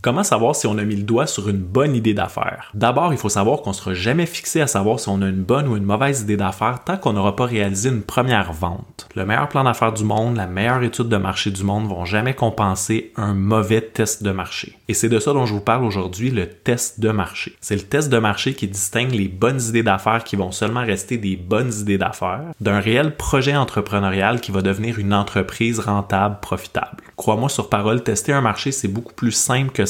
Comment 0.00 0.22
savoir 0.22 0.54
si 0.54 0.68
on 0.68 0.78
a 0.78 0.84
mis 0.84 0.94
le 0.94 1.02
doigt 1.02 1.26
sur 1.26 1.48
une 1.48 1.58
bonne 1.58 1.96
idée 1.96 2.14
d'affaires? 2.14 2.70
D'abord, 2.72 3.12
il 3.12 3.18
faut 3.18 3.28
savoir 3.28 3.62
qu'on 3.62 3.70
ne 3.70 3.74
sera 3.74 3.94
jamais 3.94 4.26
fixé 4.26 4.60
à 4.60 4.68
savoir 4.68 5.00
si 5.00 5.08
on 5.08 5.20
a 5.22 5.26
une 5.26 5.42
bonne 5.42 5.66
ou 5.66 5.76
une 5.76 5.82
mauvaise 5.82 6.20
idée 6.20 6.36
d'affaires 6.36 6.84
tant 6.84 6.96
qu'on 6.96 7.14
n'aura 7.14 7.34
pas 7.34 7.46
réalisé 7.46 7.88
une 7.88 8.02
première 8.02 8.52
vente. 8.52 9.08
Le 9.16 9.26
meilleur 9.26 9.48
plan 9.48 9.64
d'affaires 9.64 9.92
du 9.92 10.04
monde, 10.04 10.36
la 10.36 10.46
meilleure 10.46 10.84
étude 10.84 11.08
de 11.08 11.16
marché 11.16 11.50
du 11.50 11.64
monde 11.64 11.88
vont 11.88 12.04
jamais 12.04 12.34
compenser 12.34 13.12
un 13.16 13.34
mauvais 13.34 13.80
test 13.80 14.22
de 14.22 14.30
marché. 14.30 14.78
Et 14.86 14.94
c'est 14.94 15.08
de 15.08 15.18
ça 15.18 15.32
dont 15.32 15.46
je 15.46 15.54
vous 15.54 15.60
parle 15.60 15.84
aujourd'hui, 15.84 16.30
le 16.30 16.48
test 16.48 17.00
de 17.00 17.10
marché. 17.10 17.56
C'est 17.60 17.74
le 17.74 17.82
test 17.82 18.08
de 18.08 18.18
marché 18.18 18.54
qui 18.54 18.68
distingue 18.68 19.10
les 19.10 19.26
bonnes 19.26 19.60
idées 19.60 19.82
d'affaires 19.82 20.22
qui 20.22 20.36
vont 20.36 20.52
seulement 20.52 20.84
rester 20.84 21.16
des 21.16 21.34
bonnes 21.34 21.72
idées 21.72 21.98
d'affaires 21.98 22.52
d'un 22.60 22.78
réel 22.78 23.16
projet 23.16 23.56
entrepreneurial 23.56 24.40
qui 24.40 24.52
va 24.52 24.62
devenir 24.62 25.00
une 25.00 25.12
entreprise 25.12 25.80
rentable, 25.80 26.38
profitable. 26.40 27.02
Crois-moi 27.16 27.48
sur 27.48 27.68
parole, 27.68 28.04
tester 28.04 28.32
un 28.32 28.42
marché, 28.42 28.70
c'est 28.70 28.86
beaucoup 28.86 29.12
plus 29.12 29.32
simple 29.32 29.72
que 29.72 29.87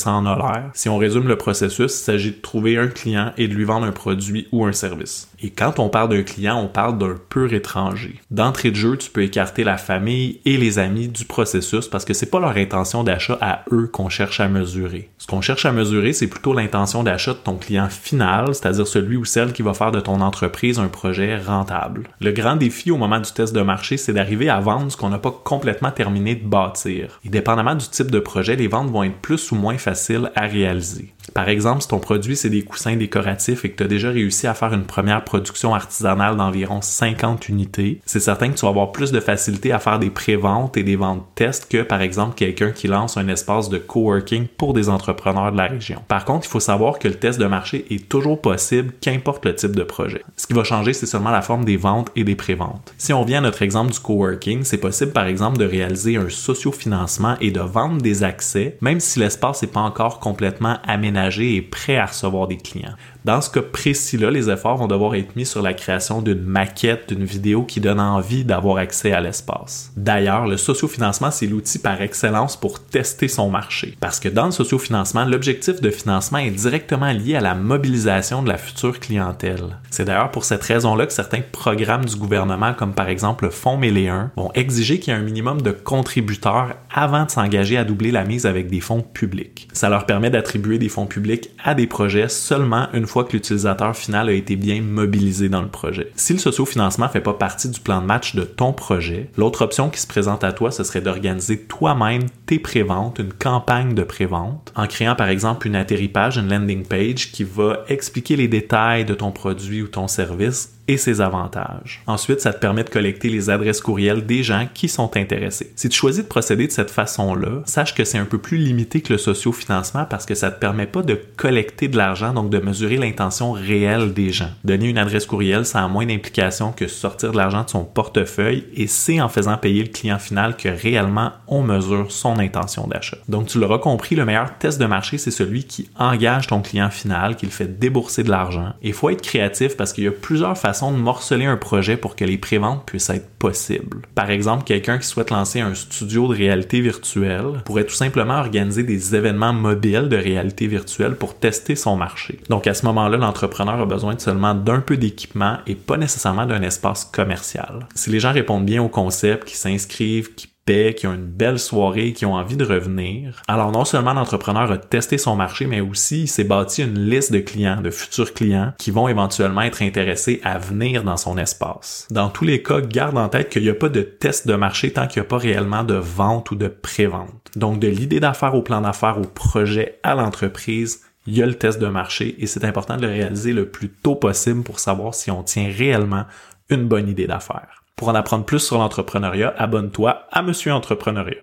Si 0.75 0.89
on 0.89 0.99
résume 0.99 1.29
le 1.29 1.37
processus, 1.37 1.93
il 1.93 2.05
s'agit 2.05 2.31
de 2.31 2.41
trouver 2.41 2.77
un 2.77 2.89
client 2.89 3.33
et 3.37 3.49
de 3.49 3.55
lui 3.55 3.65
vendre 3.65 3.87
un 3.87 3.93
produit 3.93 4.49
ou 4.53 4.65
un 4.65 4.73
service. 4.73 5.29
Et 5.41 5.51
quand 5.51 5.79
on 5.79 5.89
parle 5.89 6.09
d'un 6.09 6.23
client, 6.23 6.61
on 6.61 6.69
parle 6.69 6.99
d'un 6.99 7.15
pur 7.29 7.53
étranger. 7.53 8.21
D'entrée 8.31 8.71
de 8.71 8.77
jeu, 8.77 8.97
tu 8.97 9.11
peux 9.11 9.23
écarter 9.23 9.63
la 9.63 9.77
famille 9.77 10.41
et 10.45 10.57
les 10.57 10.79
amis 10.79 11.09
du 11.09 11.25
processus 11.25 11.87
parce 11.87 12.05
que 12.05 12.15
c'est 12.15 12.31
pas 12.31 12.41
leur 12.41 12.57
intention 12.57 13.05
d'achat 13.05 13.39
à 13.41 13.65
eux 13.73 13.87
qu'on 13.87 14.09
cherche 14.09 14.41
à 14.41 14.49
mesurer. 14.49 15.11
Ce 15.19 15.27
qu'on 15.27 15.41
cherche 15.41 15.65
à 15.65 15.73
mesurer, 15.73 16.13
c'est 16.13 16.27
plutôt 16.27 16.55
l'intention 16.55 17.03
d'achat 17.03 17.35
de 17.35 17.39
ton 17.39 17.57
client 17.57 17.89
final, 17.89 18.55
c'est-à-dire 18.55 18.87
celui 18.87 19.17
ou 19.17 19.25
celle 19.25 19.53
qui 19.53 19.63
va 19.63 19.75
faire 19.75 19.93
de 19.93 20.01
ton 20.01 20.21
entreprise 20.21 20.79
un 20.79 20.89
projet 20.89 21.39
rentable. 21.39 22.09
Le 22.21 22.33
grand 22.33 22.57
défi 22.57 22.91
au 22.91 22.97
moment 22.97 23.21
du 23.21 23.31
test 23.33 23.55
de 23.55 23.63
marché, 23.63 23.97
c'est 23.97 24.13
d'arriver 24.13 24.49
à 24.49 24.61
vendre 24.61 24.91
ce 24.91 24.97
qu'on 24.97 25.11
n'a 25.11 25.19
pas 25.19 25.31
complètement 25.31 25.91
terminé 25.91 26.35
de 26.35 26.47
bâtir. 26.47 27.21
Et 27.25 27.29
dépendamment 27.29 27.75
du 27.75 27.89
type 27.89 28.11
de 28.11 28.21
projet, 28.21 28.57
les 28.57 28.69
ventes 28.69 28.91
vont 28.91 29.05
être 29.05 29.19
plus 29.21 29.53
ou 29.53 29.57
moins 29.57 29.79
faciles 29.89 30.31
à 30.35 30.47
réaliser. 30.47 31.15
Par 31.33 31.49
exemple, 31.49 31.83
si 31.83 31.89
ton 31.89 31.99
produit 31.99 32.37
c'est 32.37 32.51
des 32.51 32.63
coussins 32.63 32.97
décoratifs 32.97 33.65
et 33.65 33.71
que 33.71 33.77
tu 33.77 33.83
as 33.83 33.89
déjà 33.89 34.11
réussi 34.11 34.47
à 34.47 34.55
faire 34.55 34.73
une 34.73 34.85
première 34.85 35.25
production 35.25 35.75
artisanale 35.75 36.37
d'environ 36.37 36.81
50 36.81 37.49
unités, 37.49 38.01
c'est 38.07 38.21
certain 38.21 38.51
que 38.51 38.55
tu 38.55 38.63
vas 38.63 38.71
avoir 38.71 38.93
plus 38.93 39.13
de 39.13 39.21
facilité 39.21 39.73
à 39.73 39.79
faire 39.79 39.99
des 39.99 40.11
pré-ventes 40.11 40.77
et 40.77 40.83
des 40.83 40.97
ventes 40.97 41.27
tests 41.35 41.71
que 41.71 41.83
par 41.83 42.01
exemple 42.01 42.35
quelqu'un 42.35 42.71
qui 42.71 42.89
lance 42.89 43.17
un 43.17 43.29
espace 43.29 43.69
de 43.69 43.79
coworking 43.79 44.47
pour 44.57 44.73
des 44.73 44.89
entrepreneurs 44.89 45.53
de 45.53 45.57
la 45.57 45.67
région. 45.67 46.03
Par 46.09 46.25
contre, 46.25 46.47
il 46.47 46.51
faut 46.51 46.61
savoir 46.61 46.99
que 46.99 47.09
le 47.09 47.15
test 47.15 47.39
de 47.39 47.47
marché 47.47 47.85
est 47.91 48.09
toujours 48.09 48.41
possible 48.41 48.93
qu'importe 49.01 49.45
le 49.45 49.55
type 49.55 49.77
de 49.77 49.83
projet. 49.83 50.23
Ce 50.37 50.47
qui 50.47 50.55
va 50.55 50.65
changer, 50.65 50.93
c'est 50.93 51.07
seulement 51.07 51.31
la 51.31 51.43
forme 51.43 51.65
des 51.65 51.77
ventes 51.77 52.11
et 52.17 52.25
des 52.25 52.37
pré-ventes. 52.37 52.95
Si 52.99 53.13
on 53.13 53.25
vient 53.25 53.39
à 53.39 53.43
notre 53.43 53.63
exemple 53.63 53.93
du 53.93 54.01
coworking, 54.01 54.65
c'est 54.65 54.79
possible 54.79 55.13
par 55.13 55.27
exemple 55.27 55.59
de 55.59 55.65
réaliser 55.65 56.17
un 56.17 56.29
sociofinancement 56.29 57.37
et 57.41 57.51
de 57.51 57.61
vendre 57.61 58.01
des 58.01 58.23
accès, 58.23 58.77
même 58.81 59.01
si 59.01 59.19
l'espace 59.19 59.63
n'est 59.63 59.69
pas 59.69 59.81
encore 59.81 60.21
complètement 60.21 60.79
aménagé 60.87 61.18
et 61.57 61.63
prêt 61.63 61.97
à 61.97 62.07
recevoir 62.07 62.47
des 62.47 62.57
clients. 62.57 62.95
Dans 63.29 63.43
ce 63.43 63.51
cas 63.51 63.61
précis-là, 63.61 64.31
les 64.31 64.49
efforts 64.49 64.79
vont 64.79 64.87
devoir 64.87 65.15
être 65.15 65.37
mis 65.37 65.45
sur 65.45 65.61
la 65.61 65.75
création 65.75 66.23
d'une 66.23 66.41
maquette, 66.41 67.13
d'une 67.13 67.27
vidéo 67.27 67.63
qui 67.63 67.79
donne 67.79 68.01
envie 68.01 68.43
d'avoir 68.43 68.79
accès 68.79 69.13
à 69.13 69.21
l'espace. 69.21 69.93
D'ailleurs, 69.99 70.47
le 70.47 70.57
sociofinancement, 70.57 71.31
c'est 71.31 71.47
l'outil 71.47 71.79
par 71.79 72.01
excellence 72.01 72.57
pour 72.57 72.83
tester 72.83 73.29
son 73.29 73.51
marché. 73.51 73.99
Parce 74.01 74.19
que 74.19 74.31
dans 74.31 74.47
le 74.47 74.51
sociofinancement, 74.51 75.27
l'objectif 75.27 75.83
de 75.83 75.91
financement 75.91 76.39
est 76.39 76.51
directement 76.51 77.13
lié 77.13 77.35
à 77.35 77.43
la 77.43 77.55
mobilisation 77.55 78.43
de 78.43 78.49
la 78.49 78.57
future 78.57 78.99
clientèle. 78.99 79.77
C'est 79.91 80.07
d'ailleurs 80.07 80.31
pour 80.31 80.47
cette 80.47 80.63
raison-là 80.63 81.05
que 81.05 81.13
certains 81.13 81.43
programmes 81.53 82.07
du 82.07 82.17
gouvernement, 82.17 82.73
comme 82.73 82.95
par 82.95 83.11
exemple 83.11 83.45
le 83.45 83.51
Fonds 83.51 83.77
Méléen, 83.77 84.31
vont 84.37 84.53
exiger 84.55 85.01
qu'il 85.01 85.13
y 85.13 85.17
ait 85.17 85.21
un 85.21 85.23
minimum 85.23 85.61
de 85.61 85.73
contributeurs 85.73 86.77
avant 86.91 87.27
de 87.27 87.31
s'engager 87.31 87.77
à 87.77 87.85
doubler 87.85 88.11
la 88.11 88.25
mise 88.25 88.47
avec 88.47 88.71
des 88.71 88.81
fonds 88.81 89.03
publics. 89.03 89.69
Ça 89.75 89.91
leur 89.91 90.07
permet 90.07 90.31
d'attribuer 90.31 90.79
des 90.79 90.89
fonds 90.89 91.05
publics 91.05 91.51
à 91.63 91.75
des 91.75 91.87
projets 91.87 92.31
seulement 92.31 92.89
une 92.95 93.07
fois 93.07 93.18
que 93.25 93.33
l'utilisateur 93.33 93.97
final 93.97 94.29
a 94.29 94.33
été 94.33 94.57
bien 94.57 94.81
mobilisé 94.83 95.49
dans 95.49 95.63
le 95.63 95.69
projet. 95.69 96.13
Si 96.17 96.33
le 96.33 96.39
socio-financement 96.39 97.09
fait 97.09 97.21
pas 97.21 97.35
partie 97.35 97.69
du 97.69 97.81
plan 97.81 98.01
de 98.01 98.07
match 98.07 98.35
de 98.35 98.43
ton 98.43 98.73
projet, 98.73 99.31
l'autre 99.37 99.63
option 99.63 99.91
qui 99.91 100.01
se 100.01 100.07
présente 100.07 100.45
à 100.45 100.53
toi, 100.53 100.71
ce 100.71 100.85
serait 100.85 101.01
d'organiser 101.01 101.61
toi-même 101.61 102.27
tes 102.47 102.59
préventes, 102.59 103.19
une 103.19 103.33
campagne 103.33 103.95
de 103.95 104.03
prévente, 104.03 104.73
en 104.77 104.87
créant 104.87 105.15
par 105.15 105.29
exemple 105.29 105.67
une 105.67 105.77
atterripage, 105.77 106.39
une 106.39 106.49
landing 106.49 106.85
page 106.85 107.33
qui 107.33 107.45
va 107.45 107.85
expliquer 107.89 108.37
les 108.37 108.49
détails 108.49 109.05
de 109.05 109.15
ton 109.15 109.33
produit 109.33 109.83
ou 109.83 109.89
ton 109.89 110.09
service 110.09 110.78
et 110.89 110.97
ses 110.97 111.21
avantages. 111.21 112.03
Ensuite, 112.07 112.41
ça 112.41 112.53
te 112.53 112.59
permet 112.59 112.83
de 112.83 112.89
collecter 112.91 113.29
les 113.29 113.51
adresses 113.51 113.81
courriels 113.81 114.27
des 114.27 114.43
gens 114.43 114.67
qui 114.73 114.89
sont 114.89 115.17
intéressés. 115.17 115.73
Si 115.77 115.89
tu 115.89 115.97
choisis 115.97 116.25
de 116.25 116.29
procéder 116.29 116.67
de 116.67 116.73
cette 116.73 116.91
façon-là, 116.91 117.63
sache 117.67 117.95
que 117.95 118.05
c'est 118.05 118.19
un 118.19 118.25
peu 118.25 118.39
plus 118.39 118.57
limité 118.57 119.03
que 119.03 119.13
le 119.13 119.19
socio-financement 119.19 120.07
parce 120.07 120.25
que 120.25 120.35
ça 120.35 120.51
te 120.51 120.59
permet 120.59 120.87
pas 120.87 121.03
de 121.03 121.21
collecter 121.37 121.89
de 121.89 121.97
l'argent, 121.97 122.33
donc 122.33 122.51
de 122.51 122.59
mesurer 122.59 122.97
l'intention 122.97 123.53
réelle 123.53 124.15
des 124.15 124.31
gens. 124.33 124.51
Donner 124.65 124.89
une 124.89 124.99
adresse 124.99 125.27
courriel, 125.27 125.67
ça 125.67 125.85
a 125.85 125.89
moins 125.89 126.07
d'implication 126.07 126.73
que 126.73 126.89
sortir 126.89 127.33
de 127.33 127.37
l'argent 127.37 127.65
de 127.65 127.71
son 127.71 127.85
portefeuille 127.85 128.65
et 128.75 128.87
c'est 128.87 129.21
en 129.21 129.29
faisant 129.29 129.59
payer 129.59 129.83
le 129.83 129.91
client 129.91 130.19
final 130.19 130.57
que 130.57 130.69
réellement 130.69 131.33
on 131.47 131.63
mesure 131.63 132.11
son 132.11 132.39
intention 132.39 132.87
d'achat. 132.87 133.19
Donc 133.29 133.49
tu 133.49 133.59
l'auras 133.59 133.79
compris, 133.79 134.17
le 134.17 134.25
meilleur 134.25 134.57
test 134.59 134.81
de 134.81 134.87
marché, 134.87 135.19
c'est 135.19 135.31
celui 135.31 135.65
qui 135.65 135.91
engage 135.99 136.47
ton 136.47 136.63
client 136.63 136.91
final, 136.91 137.37
qui 137.37 137.47
le 137.47 137.53
fait 137.53 137.79
débourser 137.79 138.23
de 138.23 138.31
l'argent. 138.31 138.73
Il 138.83 138.95
faut 138.95 139.11
être 139.11 139.23
créatif 139.23 139.77
parce 139.77 139.93
qu'il 139.93 140.05
y 140.05 140.09
a 140.09 140.13
plusieurs 140.13 140.57
façons 140.57 140.78
de 140.87 140.97
morceler 140.97 141.45
un 141.45 141.57
projet 141.57 141.97
pour 141.97 142.17
que 142.17 142.25
les 142.25 142.39
préventes 142.39 142.85
puissent 142.87 143.11
être 143.11 143.29
possibles. 143.39 144.03
Par 144.15 144.31
exemple, 144.31 144.65
quelqu'un 144.65 144.99
qui 144.99 145.07
souhaite 145.07 145.31
lancer 145.31 145.61
un 145.61 145.75
studio 145.75 146.29
de 146.29 146.37
réalité 146.37 146.81
virtuelle 146.81 147.63
pourrait 147.65 147.85
tout 147.85 147.95
simplement 147.95 148.39
organiser 148.39 148.83
des 148.83 149.15
événements 149.15 149.53
mobiles 149.53 150.09
de 150.09 150.17
réalité 150.17 150.67
virtuelle 150.67 151.17
pour 151.17 151.39
tester 151.39 151.77
son 151.77 151.97
marché. 151.97 152.41
Donc 152.49 152.67
à 152.67 152.75
ce 152.75 152.87
moment-là, 152.87 153.17
l'entrepreneur 153.17 153.81
a 153.81 153.87
besoin 153.87 154.19
seulement 154.19 154.55
d'un 154.55 154.81
peu 154.81 154.97
d'équipement 154.97 155.59
et 155.67 155.75
pas 155.75 155.97
nécessairement 155.97 156.47
d'un 156.47 156.63
espace 156.63 157.05
commercial. 157.05 157.87
Si 157.95 158.11
les 158.11 158.21
gens 158.21 158.33
répondent 158.33 158.65
bien 158.65 158.83
au 158.83 158.89
concept, 158.89 159.45
qui 159.45 159.57
s'inscrivent, 159.57 160.31
qui 160.69 161.07
ont 161.07 161.15
une 161.15 161.25
belle 161.25 161.59
soirée, 161.59 162.13
qui 162.13 162.27
ont 162.27 162.35
envie 162.35 162.57
de 162.57 162.65
revenir. 162.65 163.43
Alors 163.49 163.73
non 163.73 163.87
seulement 163.87 164.13
l'entrepreneur 164.13 164.71
a 164.71 164.77
testé 164.77 165.17
son 165.17 165.35
marché, 165.35 165.67
mais 165.67 165.81
aussi 165.81 166.23
il 166.23 166.29
s'est 166.29 166.45
bâti 166.45 166.83
une 166.83 167.09
liste 167.09 167.33
de 167.33 167.41
clients, 167.41 167.81
de 167.81 167.91
futurs 167.91 168.35
clients, 168.35 168.75
qui 168.79 168.91
vont 168.91 169.09
éventuellement 169.09 169.63
être 169.63 169.83
intéressés 169.83 170.41
à 170.45 170.59
venir 170.59 171.05
dans 171.05 171.17
son 171.17 171.39
espace. 171.39 172.07
Dans 172.11 172.29
tous 172.29 172.45
les 172.45 172.63
cas, 172.63 172.81
garde 172.81 173.17
en 173.17 173.29
tête 173.29 173.49
qu'il 173.49 173.63
n'y 173.63 173.71
a 173.71 173.75
pas 173.75 173.89
de 173.89 174.03
test 174.03 174.47
de 174.47 174.55
marché 174.55 174.93
tant 174.93 175.07
qu'il 175.07 175.23
n'y 175.23 175.27
a 175.27 175.29
pas 175.29 175.39
réellement 175.39 175.85
de 175.85 175.95
vente 175.95 176.51
ou 176.51 176.55
de 176.55 176.69
pré-vente. 176.69 177.51
Donc 177.57 177.79
de 177.79 177.89
l'idée 177.89 178.21
d'affaires 178.21 178.55
au 178.55 178.63
plan 178.63 178.83
d'affaires, 178.83 179.19
au 179.19 179.27
projet, 179.27 179.99
à 180.03 180.15
l'entreprise, 180.15 181.03
il 181.27 181.37
y 181.37 181.43
a 181.43 181.47
le 181.47 181.55
test 181.55 181.81
de 181.81 181.87
marché 181.87 182.37
et 182.39 182.47
c'est 182.47 182.65
important 182.65 182.97
de 182.97 183.03
le 183.03 183.13
réaliser 183.13 183.53
le 183.53 183.71
plus 183.71 183.89
tôt 183.89 184.17
possible 184.17 184.63
pour 184.63 184.81
savoir 184.81 185.15
si 185.15 185.31
on 185.31 185.43
tient 185.43 185.71
réellement 185.71 186.25
une 186.69 186.87
bonne 186.87 187.09
idée 187.09 187.27
d'affaires. 187.27 187.83
Pour 187.99 188.09
en 188.09 188.15
apprendre 188.15 188.45
plus 188.45 188.61
sur 188.61 188.79
l'entrepreneuriat, 188.79 189.53
abonne-toi 189.59 190.23
à 190.31 190.43
Monsieur 190.43 190.73
Entrepreneuriat. 190.73 191.37